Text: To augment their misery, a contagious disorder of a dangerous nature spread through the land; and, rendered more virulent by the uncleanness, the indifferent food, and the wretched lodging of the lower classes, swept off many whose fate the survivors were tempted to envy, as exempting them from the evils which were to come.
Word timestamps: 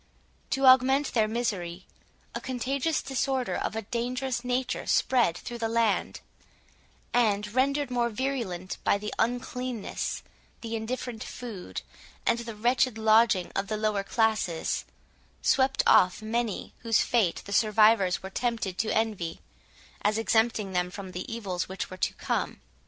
To 0.49 0.65
augment 0.65 1.13
their 1.13 1.27
misery, 1.27 1.85
a 2.33 2.41
contagious 2.41 3.03
disorder 3.03 3.55
of 3.55 3.75
a 3.75 3.83
dangerous 3.83 4.43
nature 4.43 4.87
spread 4.87 5.37
through 5.37 5.59
the 5.59 5.69
land; 5.69 6.21
and, 7.13 7.53
rendered 7.53 7.91
more 7.91 8.09
virulent 8.09 8.79
by 8.83 8.97
the 8.97 9.13
uncleanness, 9.19 10.23
the 10.61 10.75
indifferent 10.75 11.23
food, 11.23 11.83
and 12.25 12.39
the 12.39 12.55
wretched 12.55 12.97
lodging 12.97 13.51
of 13.55 13.67
the 13.67 13.77
lower 13.77 14.01
classes, 14.03 14.85
swept 15.43 15.83
off 15.85 16.19
many 16.19 16.73
whose 16.79 17.01
fate 17.03 17.43
the 17.45 17.53
survivors 17.53 18.23
were 18.23 18.31
tempted 18.31 18.79
to 18.79 18.95
envy, 18.95 19.39
as 20.01 20.17
exempting 20.17 20.71
them 20.71 20.89
from 20.89 21.11
the 21.11 21.31
evils 21.31 21.69
which 21.69 21.91
were 21.91 21.97
to 21.97 22.15
come. 22.15 22.59